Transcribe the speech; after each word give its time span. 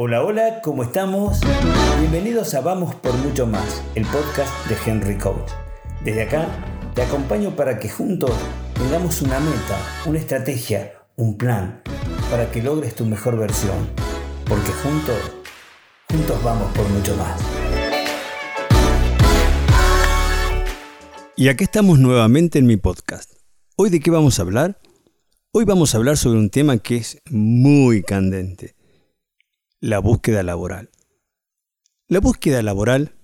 Hola, 0.00 0.22
hola, 0.22 0.60
¿cómo 0.62 0.84
estamos? 0.84 1.40
Bienvenidos 1.98 2.54
a 2.54 2.60
Vamos 2.60 2.94
por 2.94 3.12
Mucho 3.14 3.48
Más, 3.48 3.82
el 3.96 4.06
podcast 4.06 4.68
de 4.68 4.76
Henry 4.86 5.18
Coach. 5.18 5.50
Desde 6.04 6.22
acá 6.22 6.46
te 6.94 7.02
acompaño 7.02 7.56
para 7.56 7.80
que 7.80 7.88
juntos 7.88 8.30
tengamos 8.74 9.20
una 9.22 9.40
meta, 9.40 9.76
una 10.06 10.20
estrategia, 10.20 10.92
un 11.16 11.36
plan, 11.36 11.82
para 12.30 12.48
que 12.48 12.62
logres 12.62 12.94
tu 12.94 13.06
mejor 13.06 13.36
versión. 13.38 13.88
Porque 14.48 14.70
juntos, 14.84 15.16
juntos 16.08 16.44
vamos 16.44 16.72
por 16.76 16.88
mucho 16.90 17.16
más. 17.16 17.40
Y 21.34 21.48
aquí 21.48 21.64
estamos 21.64 21.98
nuevamente 21.98 22.60
en 22.60 22.66
mi 22.66 22.76
podcast. 22.76 23.32
¿Hoy 23.74 23.90
de 23.90 23.98
qué 23.98 24.12
vamos 24.12 24.38
a 24.38 24.42
hablar? 24.42 24.78
Hoy 25.50 25.64
vamos 25.64 25.92
a 25.92 25.98
hablar 25.98 26.16
sobre 26.16 26.38
un 26.38 26.50
tema 26.50 26.78
que 26.78 26.98
es 26.98 27.20
muy 27.28 28.04
candente, 28.04 28.76
la 29.80 30.00
búsqueda 30.00 30.42
laboral. 30.42 30.90
La 32.08 32.20
búsqueda 32.20 32.62
laboral, 32.62 33.14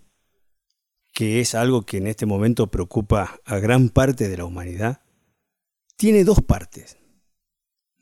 que 1.13 1.41
es 1.41 1.55
algo 1.55 1.83
que 1.83 1.97
en 1.97 2.07
este 2.07 2.27
momento 2.27 2.71
preocupa 2.71 3.41
a 3.45 3.59
gran 3.59 3.89
parte 3.89 4.29
de 4.29 4.37
la 4.37 4.45
humanidad, 4.45 5.03
tiene 5.97 6.25
dos 6.25 6.43
partes. 6.43 6.99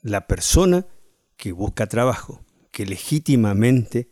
La 0.01 0.27
persona 0.27 0.85
que 1.35 1.51
busca 1.51 1.87
trabajo, 1.87 2.43
que 2.71 2.85
legítimamente 2.85 4.09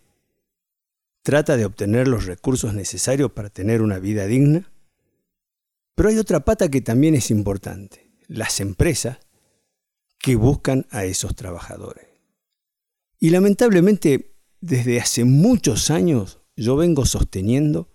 trata 1.23 1.57
de 1.57 1.65
obtener 1.65 2.07
los 2.07 2.25
recursos 2.25 2.73
necesarios 2.73 3.31
para 3.31 3.49
tener 3.49 3.81
una 3.81 3.99
vida 3.99 4.25
digna. 4.25 4.71
Pero 5.95 6.09
hay 6.09 6.17
otra 6.17 6.45
pata 6.45 6.69
que 6.69 6.81
también 6.81 7.13
es 7.15 7.29
importante, 7.29 8.11
las 8.27 8.59
empresas 8.59 9.19
que 10.17 10.35
buscan 10.35 10.87
a 10.89 11.05
esos 11.05 11.35
trabajadores. 11.35 12.07
Y 13.19 13.29
lamentablemente, 13.29 14.30
desde 14.61 14.99
hace 14.99 15.25
muchos 15.25 15.89
años 15.89 16.39
yo 16.55 16.75
vengo 16.75 17.05
sosteniendo 17.05 17.89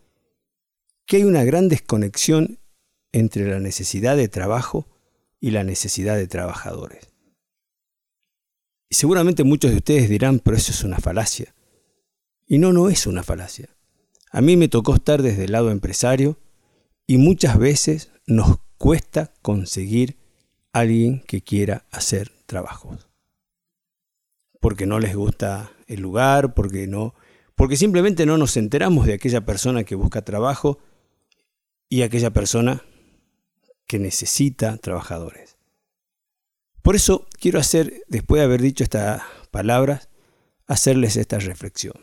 que 1.07 1.19
hay 1.19 1.25
una 1.25 1.45
gran 1.45 1.69
desconexión 1.69 2.59
entre 3.13 3.49
la 3.49 3.61
necesidad 3.61 4.17
de 4.17 4.29
trabajo 4.29 4.89
y 5.41 5.53
la 5.53 5.63
necesidad 5.65 6.17
de 6.17 6.27
trabajadores. 6.27 7.09
Y 8.91 8.97
seguramente 8.97 9.45
muchos 9.45 9.71
de 9.71 9.79
ustedes 9.79 10.09
dirán, 10.09 10.41
pero 10.41 10.57
eso 10.57 10.73
es 10.73 10.83
una 10.85 10.99
falacia. 10.99 11.55
Y 12.47 12.59
no, 12.59 12.73
no 12.73 12.89
es 12.89 13.07
una 13.07 13.23
falacia. 13.23 13.69
A 14.31 14.41
mí 14.41 14.57
me 14.57 14.69
tocó 14.69 14.95
estar 14.95 15.23
desde 15.23 15.45
el 15.45 15.53
lado 15.53 15.71
empresario 15.71 16.39
y 17.07 17.19
muchas 17.19 17.59
veces 17.59 18.11
nos 18.27 18.59
cuesta 18.77 19.33
conseguir 19.43 20.17
alguien 20.73 21.21
que 21.21 21.43
quiera 21.43 21.87
hacer 21.91 22.33
trabajos. 22.47 23.09
Porque 24.67 24.85
no 24.85 24.99
les 24.99 25.15
gusta 25.15 25.71
el 25.87 26.01
lugar, 26.01 26.53
porque 26.53 26.89
no, 26.89 27.15
porque 27.55 27.77
simplemente 27.77 28.27
no 28.27 28.37
nos 28.37 28.57
enteramos 28.57 29.07
de 29.07 29.15
aquella 29.15 29.43
persona 29.43 29.85
que 29.85 29.95
busca 29.95 30.25
trabajo 30.25 30.81
y 31.89 32.03
aquella 32.03 32.33
persona 32.33 32.83
que 33.87 34.01
necesita 34.01 34.77
trabajadores. 34.79 35.57
Por 36.83 36.97
eso 36.97 37.29
quiero 37.39 37.61
hacer, 37.61 38.03
después 38.09 38.41
de 38.41 38.45
haber 38.45 38.61
dicho 38.61 38.83
estas 38.83 39.23
palabras, 39.53 40.09
hacerles 40.67 41.17
esta 41.17 41.39
reflexión. 41.39 41.95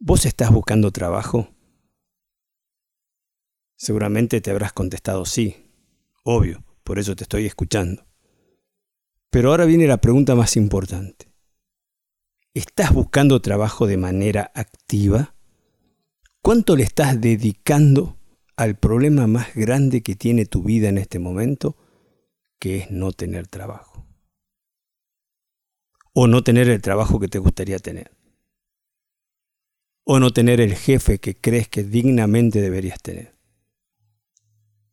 ¿Vos 0.00 0.26
estás 0.26 0.50
buscando 0.50 0.90
trabajo? 0.90 1.54
Seguramente 3.76 4.40
te 4.40 4.50
habrás 4.50 4.72
contestado 4.72 5.24
sí, 5.24 5.70
obvio 6.24 6.64
por 6.82 6.98
eso 6.98 7.14
te 7.14 7.22
estoy 7.22 7.46
escuchando. 7.46 8.04
Pero 9.30 9.50
ahora 9.50 9.64
viene 9.64 9.86
la 9.86 10.00
pregunta 10.00 10.34
más 10.34 10.56
importante. 10.56 11.32
¿Estás 12.54 12.94
buscando 12.94 13.42
trabajo 13.42 13.86
de 13.86 13.98
manera 13.98 14.50
activa? 14.54 15.34
¿Cuánto 16.40 16.74
le 16.74 16.84
estás 16.84 17.20
dedicando 17.20 18.18
al 18.56 18.78
problema 18.78 19.26
más 19.26 19.54
grande 19.54 20.02
que 20.02 20.14
tiene 20.14 20.46
tu 20.46 20.62
vida 20.62 20.88
en 20.88 20.96
este 20.96 21.18
momento, 21.18 21.76
que 22.58 22.78
es 22.78 22.90
no 22.90 23.12
tener 23.12 23.46
trabajo? 23.46 24.06
O 26.14 26.28
no 26.28 26.42
tener 26.42 26.70
el 26.70 26.80
trabajo 26.80 27.20
que 27.20 27.28
te 27.28 27.38
gustaría 27.38 27.78
tener. 27.78 28.16
O 30.04 30.18
no 30.18 30.32
tener 30.32 30.60
el 30.60 30.74
jefe 30.74 31.18
que 31.18 31.34
crees 31.34 31.68
que 31.68 31.82
dignamente 31.82 32.60
deberías 32.62 33.02
tener. 33.02 33.36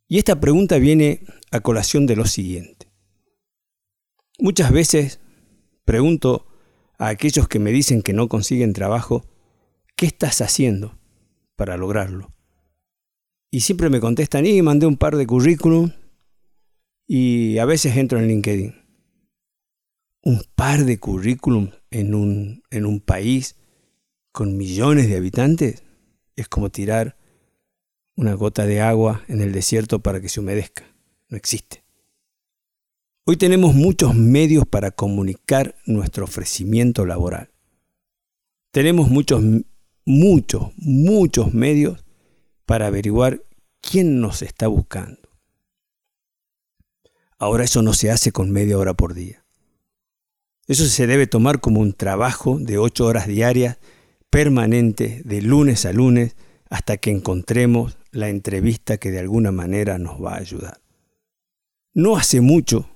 Y 0.10 0.18
esta 0.18 0.40
pregunta 0.40 0.80
viene 0.80 1.24
a 1.52 1.62
colación 1.62 2.08
de 2.08 2.16
lo 2.16 2.26
siguiente. 2.26 2.93
Muchas 4.40 4.72
veces 4.72 5.20
pregunto 5.86 6.48
a 6.98 7.10
aquellos 7.10 7.48
que 7.48 7.60
me 7.60 7.72
dicen 7.72 8.02
que 8.02 8.14
no 8.14 8.28
consiguen 8.28 8.74
trabajo, 8.74 9.26
¿qué 9.96 10.06
estás 10.06 10.42
haciendo 10.42 10.98
para 11.56 11.78
lograrlo? 11.78 12.34
Y 13.52 13.62
siempre 13.62 13.90
me 13.90 14.00
contestan, 14.00 14.48
y 14.48 14.62
mandé 14.64 14.88
un 14.88 14.98
par 14.98 15.16
de 15.16 15.28
currículum 15.28 15.92
y 17.08 17.60
a 17.60 17.66
veces 17.66 17.96
entro 17.98 18.18
en 18.18 18.28
LinkedIn. 18.28 18.76
Un 20.24 20.44
par 20.56 20.86
de 20.86 21.00
currículum 21.00 21.70
en 21.92 22.16
un, 22.16 22.64
en 22.72 22.86
un 22.86 23.00
país 23.02 23.58
con 24.32 24.58
millones 24.58 25.10
de 25.10 25.18
habitantes 25.18 25.84
es 26.36 26.48
como 26.48 26.72
tirar 26.72 27.18
una 28.16 28.34
gota 28.34 28.66
de 28.66 28.82
agua 28.82 29.24
en 29.28 29.42
el 29.42 29.52
desierto 29.52 30.00
para 30.00 30.22
que 30.22 30.30
se 30.30 30.40
humedezca. 30.40 30.84
No 31.30 31.38
existe. 31.38 31.83
Hoy 33.26 33.38
tenemos 33.38 33.74
muchos 33.74 34.14
medios 34.16 34.66
para 34.68 34.92
comunicar 34.92 35.76
nuestro 35.86 36.26
ofrecimiento 36.26 37.06
laboral. 37.06 37.52
Tenemos 38.72 39.10
muchos, 39.10 39.42
muchos, 40.06 40.74
muchos 40.76 41.54
medios 41.54 42.04
para 42.66 42.88
averiguar 42.88 43.42
quién 43.80 44.20
nos 44.20 44.42
está 44.42 44.68
buscando. 44.68 45.22
Ahora 47.38 47.64
eso 47.64 47.82
no 47.82 47.94
se 47.94 48.12
hace 48.12 48.34
con 48.34 48.52
media 48.52 48.78
hora 48.78 48.94
por 48.94 49.14
día. 49.14 49.46
Eso 50.68 50.86
se 50.86 51.08
debe 51.08 51.26
tomar 51.26 51.62
como 51.62 51.80
un 51.80 51.94
trabajo 51.94 52.58
de 52.60 52.78
ocho 52.78 53.06
horas 53.06 53.26
diarias, 53.26 53.78
permanente, 54.30 55.22
de 55.24 55.42
lunes 55.42 55.86
a 55.86 55.94
lunes, 55.94 56.36
hasta 56.70 56.98
que 56.98 57.12
encontremos 57.12 57.98
la 58.12 58.28
entrevista 58.28 58.98
que 58.98 59.12
de 59.12 59.20
alguna 59.20 59.54
manera 59.54 59.98
nos 59.98 60.22
va 60.22 60.34
a 60.34 60.40
ayudar. 60.40 60.82
No 61.94 62.18
hace 62.18 62.42
mucho, 62.42 62.90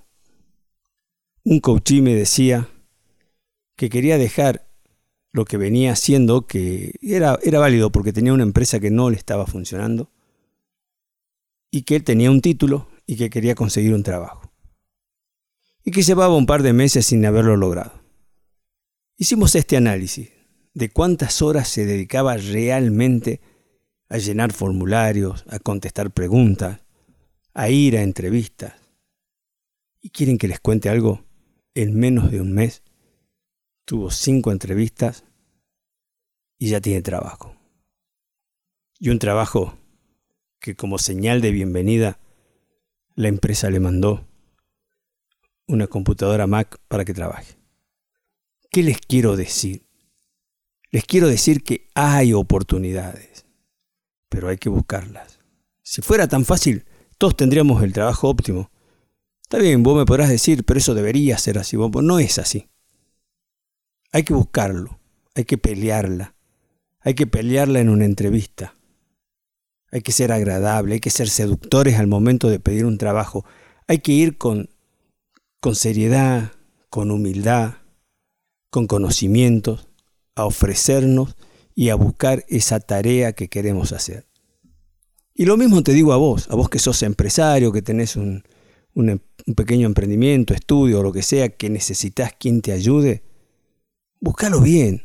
un 1.50 1.62
coachí 1.62 2.02
me 2.02 2.14
decía 2.14 2.70
que 3.78 3.90
quería 3.90 4.18
dejar 4.18 4.68
lo 5.32 5.46
que 5.46 5.56
venía 5.56 5.94
haciendo, 5.94 6.46
que 6.46 6.96
era, 7.02 7.40
era 7.42 7.60
válido 7.60 7.90
porque 7.90 8.12
tenía 8.12 8.34
una 8.34 8.44
empresa 8.44 8.82
que 8.82 8.92
no 8.92 9.10
le 9.10 9.16
estaba 9.16 9.48
funcionando, 9.48 10.12
y 11.72 11.84
que 11.84 11.96
él 11.96 12.04
tenía 12.04 12.32
un 12.32 12.42
título 12.42 12.90
y 13.06 13.16
que 13.16 13.30
quería 13.30 13.56
conseguir 13.56 13.94
un 13.94 14.04
trabajo. 14.04 14.52
Y 15.86 15.92
que 15.92 16.02
llevaba 16.02 16.36
un 16.36 16.48
par 16.48 16.64
de 16.64 16.74
meses 16.74 17.06
sin 17.06 17.26
haberlo 17.26 17.56
logrado. 17.56 17.94
Hicimos 19.16 19.56
este 19.56 19.78
análisis 19.78 20.30
de 20.74 20.90
cuántas 20.90 21.42
horas 21.42 21.70
se 21.70 21.86
dedicaba 21.86 22.36
realmente 22.36 23.40
a 24.10 24.18
llenar 24.18 24.52
formularios, 24.52 25.46
a 25.48 25.60
contestar 25.60 26.12
preguntas, 26.12 26.82
a 27.54 27.70
ir 27.70 27.96
a 27.96 28.02
entrevistas. 28.02 28.74
¿Y 30.02 30.10
quieren 30.10 30.38
que 30.38 30.50
les 30.50 30.60
cuente 30.60 30.90
algo? 30.90 31.27
En 31.78 31.94
menos 31.94 32.32
de 32.32 32.42
un 32.42 32.54
mes 32.54 32.82
tuvo 33.86 34.10
cinco 34.10 34.52
entrevistas 34.52 35.26
y 36.58 36.70
ya 36.70 36.82
tiene 36.82 37.04
trabajo. 37.04 37.56
Y 38.98 39.10
un 39.10 39.20
trabajo 39.20 39.78
que 40.60 40.76
como 40.76 40.98
señal 40.98 41.40
de 41.40 41.52
bienvenida 41.52 42.20
la 43.14 43.28
empresa 43.28 43.70
le 43.70 43.80
mandó 43.80 44.28
una 45.68 45.86
computadora 45.86 46.48
Mac 46.48 46.80
para 46.88 47.06
que 47.06 47.14
trabaje. 47.14 47.60
¿Qué 48.72 48.82
les 48.82 49.00
quiero 49.00 49.36
decir? 49.36 49.86
Les 50.90 51.06
quiero 51.06 51.28
decir 51.28 51.62
que 51.62 51.92
hay 51.94 52.34
oportunidades 52.34 53.46
pero 54.30 54.50
hay 54.50 54.58
que 54.58 54.70
buscarlas. 54.70 55.38
Si 55.84 56.02
fuera 56.02 56.28
tan 56.28 56.44
fácil, 56.44 56.86
todos 57.20 57.38
tendríamos 57.38 57.84
el 57.84 57.94
trabajo 57.94 58.30
óptimo. 58.30 58.72
Está 59.48 59.60
bien, 59.60 59.82
vos 59.82 59.96
me 59.96 60.04
podrás 60.06 60.28
decir, 60.28 60.66
pero 60.66 60.78
eso 60.78 60.94
debería 60.94 61.38
ser 61.38 61.58
así. 61.58 61.78
no 61.78 62.20
es 62.20 62.38
así. 62.38 62.68
Hay 64.12 64.24
que 64.24 64.34
buscarlo, 64.34 65.00
hay 65.36 65.46
que 65.46 65.58
pelearla, 65.58 66.36
hay 67.00 67.14
que 67.14 67.28
pelearla 67.28 67.80
en 67.80 67.88
una 67.88 68.04
entrevista. 68.04 68.76
Hay 69.90 70.02
que 70.02 70.12
ser 70.12 70.34
agradable, 70.34 70.96
hay 70.96 71.00
que 71.00 71.12
ser 71.12 71.30
seductores 71.30 71.98
al 71.98 72.08
momento 72.08 72.50
de 72.50 72.60
pedir 72.60 72.84
un 72.84 72.98
trabajo. 72.98 73.46
Hay 73.88 74.00
que 74.00 74.12
ir 74.12 74.38
con, 74.38 74.70
con 75.62 75.76
seriedad, 75.76 76.52
con 76.90 77.10
humildad, 77.10 77.76
con 78.70 78.86
conocimientos, 78.86 79.88
a 80.36 80.44
ofrecernos 80.44 81.38
y 81.74 81.88
a 81.88 81.96
buscar 81.96 82.44
esa 82.50 82.82
tarea 82.82 83.32
que 83.32 83.48
queremos 83.48 83.94
hacer. 83.94 84.28
Y 85.34 85.46
lo 85.46 85.56
mismo 85.56 85.84
te 85.84 85.94
digo 85.94 86.12
a 86.12 86.18
vos, 86.18 86.50
a 86.50 86.56
vos 86.56 86.68
que 86.68 86.80
sos 86.80 87.02
empresario, 87.02 87.72
que 87.72 87.82
tenés 87.82 88.18
un, 88.18 88.44
pequeño 89.56 89.88
emprendimiento, 89.88 90.54
estudio 90.54 91.00
o 91.00 91.04
lo 91.04 91.12
que 91.12 91.24
sea, 91.24 91.50
que 91.50 91.70
necesitas 91.70 92.34
quien 92.38 92.62
te 92.62 92.72
ayude, 92.72 93.24
búscalo 94.20 94.62
bien, 94.62 95.04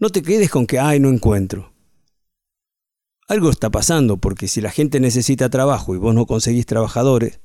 No 0.00 0.10
te 0.10 0.22
quedes 0.22 0.50
con 0.50 0.66
que, 0.66 0.78
ay, 0.78 1.00
no 1.00 1.08
encuentro. 1.08 1.72
Algo 3.26 3.50
está 3.50 3.68
pasando 3.70 4.16
porque 4.16 4.46
si 4.46 4.60
la 4.60 4.70
gente 4.70 5.00
necesita 5.00 5.50
trabajo 5.50 5.94
y 5.94 5.98
vos 5.98 6.14
no 6.14 6.24
conseguís 6.24 6.66
trabajadores, 6.66 7.40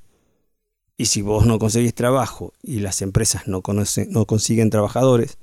y 0.98 1.06
si 1.06 1.22
vos 1.22 1.46
no 1.46 1.60
conseguís 1.60 1.94
trabajo 1.96 2.54
y 2.62 2.80
las 2.80 3.02
empresas 3.02 3.48
no, 3.48 3.64
no 4.10 4.26
consiguen 4.26 4.69
trabajadores, 4.69 5.38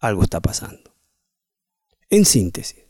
algo 0.00 0.22
está 0.22 0.40
pasando. 0.40 0.94
En 2.08 2.24
síntesis, 2.24 2.84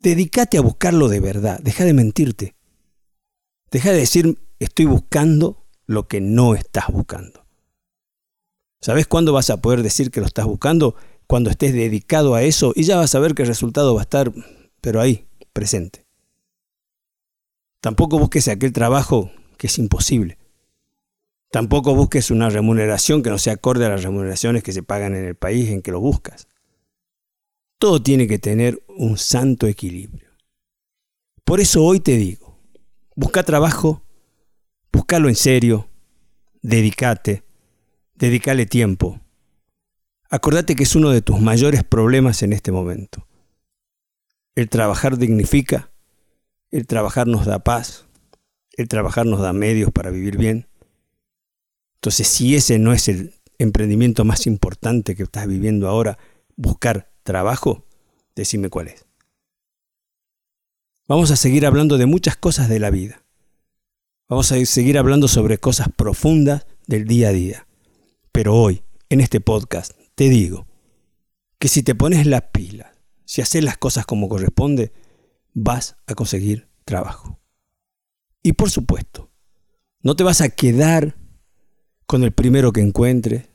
dedícate 0.00 0.58
a 0.58 0.62
buscarlo 0.62 1.08
de 1.08 1.20
verdad, 1.20 1.60
deja 1.62 1.84
de 1.84 1.94
mentirte. 1.94 2.53
Deja 3.74 3.90
de 3.90 3.98
decir 3.98 4.38
estoy 4.60 4.84
buscando 4.84 5.66
lo 5.86 6.06
que 6.06 6.20
no 6.20 6.54
estás 6.54 6.84
buscando. 6.92 7.44
¿Sabes 8.80 9.08
cuándo 9.08 9.32
vas 9.32 9.50
a 9.50 9.56
poder 9.56 9.82
decir 9.82 10.12
que 10.12 10.20
lo 10.20 10.26
estás 10.26 10.46
buscando? 10.46 10.94
Cuando 11.26 11.50
estés 11.50 11.72
dedicado 11.72 12.36
a 12.36 12.44
eso 12.44 12.72
y 12.76 12.84
ya 12.84 12.98
vas 12.98 13.16
a 13.16 13.18
ver 13.18 13.34
que 13.34 13.42
el 13.42 13.48
resultado 13.48 13.92
va 13.92 14.02
a 14.02 14.04
estar, 14.04 14.32
pero 14.80 15.00
ahí, 15.00 15.26
presente. 15.52 16.06
Tampoco 17.80 18.16
busques 18.16 18.46
aquel 18.46 18.72
trabajo 18.72 19.32
que 19.58 19.66
es 19.66 19.76
imposible. 19.80 20.38
Tampoco 21.50 21.96
busques 21.96 22.30
una 22.30 22.50
remuneración 22.50 23.24
que 23.24 23.30
no 23.30 23.38
sea 23.38 23.54
acorde 23.54 23.86
a 23.86 23.88
las 23.88 24.04
remuneraciones 24.04 24.62
que 24.62 24.72
se 24.72 24.84
pagan 24.84 25.16
en 25.16 25.24
el 25.24 25.34
país 25.34 25.68
en 25.70 25.82
que 25.82 25.90
lo 25.90 25.98
buscas. 25.98 26.46
Todo 27.80 28.00
tiene 28.00 28.28
que 28.28 28.38
tener 28.38 28.84
un 28.86 29.18
santo 29.18 29.66
equilibrio. 29.66 30.28
Por 31.42 31.60
eso 31.60 31.82
hoy 31.82 31.98
te 31.98 32.16
digo, 32.16 32.53
busca 33.14 33.42
trabajo, 33.42 34.02
búscalo 34.92 35.28
en 35.28 35.36
serio, 35.36 35.88
dedícate, 36.62 37.44
dedícale 38.14 38.66
tiempo. 38.66 39.20
Acordate 40.30 40.74
que 40.74 40.82
es 40.82 40.96
uno 40.96 41.10
de 41.10 41.22
tus 41.22 41.40
mayores 41.40 41.84
problemas 41.84 42.42
en 42.42 42.52
este 42.52 42.72
momento. 42.72 43.26
El 44.54 44.68
trabajar 44.68 45.16
dignifica, 45.18 45.92
el 46.70 46.86
trabajar 46.86 47.26
nos 47.26 47.46
da 47.46 47.60
paz, 47.60 48.06
el 48.76 48.88
trabajar 48.88 49.26
nos 49.26 49.40
da 49.40 49.52
medios 49.52 49.92
para 49.92 50.10
vivir 50.10 50.36
bien. 50.36 50.68
Entonces, 51.96 52.26
si 52.26 52.56
ese 52.56 52.78
no 52.78 52.92
es 52.92 53.08
el 53.08 53.34
emprendimiento 53.58 54.24
más 54.24 54.46
importante 54.46 55.14
que 55.14 55.22
estás 55.22 55.46
viviendo 55.46 55.88
ahora, 55.88 56.18
buscar 56.56 57.12
trabajo, 57.22 57.86
decime 58.34 58.68
cuál 58.68 58.88
es. 58.88 59.06
Vamos 61.06 61.30
a 61.30 61.36
seguir 61.36 61.66
hablando 61.66 61.98
de 61.98 62.06
muchas 62.06 62.34
cosas 62.34 62.70
de 62.70 62.78
la 62.78 62.88
vida. 62.88 63.26
Vamos 64.26 64.50
a 64.52 64.64
seguir 64.64 64.96
hablando 64.96 65.28
sobre 65.28 65.58
cosas 65.58 65.88
profundas 65.94 66.66
del 66.86 67.04
día 67.04 67.28
a 67.28 67.32
día. 67.32 67.66
Pero 68.32 68.54
hoy, 68.54 68.84
en 69.10 69.20
este 69.20 69.38
podcast, 69.38 69.92
te 70.14 70.30
digo 70.30 70.66
que 71.58 71.68
si 71.68 71.82
te 71.82 71.94
pones 71.94 72.26
las 72.26 72.44
pilas, 72.52 72.88
si 73.26 73.42
haces 73.42 73.62
las 73.62 73.76
cosas 73.76 74.06
como 74.06 74.30
corresponde, 74.30 74.94
vas 75.52 75.96
a 76.06 76.14
conseguir 76.14 76.68
trabajo. 76.86 77.38
Y 78.42 78.54
por 78.54 78.70
supuesto, 78.70 79.30
no 80.00 80.16
te 80.16 80.24
vas 80.24 80.40
a 80.40 80.48
quedar 80.48 81.18
con 82.06 82.24
el 82.24 82.32
primero 82.32 82.72
que 82.72 82.80
encuentres. 82.80 83.50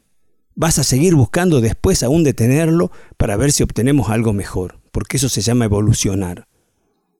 Vas 0.53 0.77
a 0.77 0.83
seguir 0.83 1.15
buscando 1.15 1.61
después 1.61 2.03
aún 2.03 2.23
de 2.23 2.35
tenerlo 2.35 2.91
para 3.17 3.37
ver 3.37 3.51
si 3.51 3.63
obtenemos 3.63 4.11
algo 4.11 4.33
mejor, 4.33 4.79
porque 4.91 5.17
eso 5.17 5.29
se 5.29 5.41
llama 5.41 5.65
evolucionar. 5.65 6.48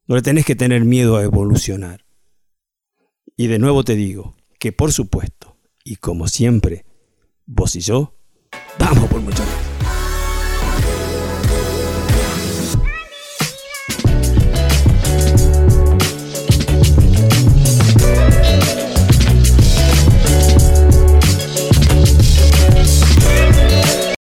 No 0.10 0.16
le 0.16 0.24
tenés 0.24 0.44
que 0.44 0.56
tener 0.56 0.86
miedo 0.86 1.18
a 1.18 1.24
evolucionar. 1.24 2.04
Y 3.38 3.46
de 3.46 3.60
nuevo 3.60 3.84
te 3.84 3.96
digo 3.96 4.36
que 4.58 4.72
por 4.72 4.92
supuesto, 4.92 5.56
y 5.84 5.98
como 5.98 6.28
siempre, 6.28 6.84
vos 7.46 7.76
y 7.76 7.82
yo, 7.82 8.18
vamos 8.80 9.08
por 9.08 9.22
mucho 9.22 9.44
más. 9.44 9.79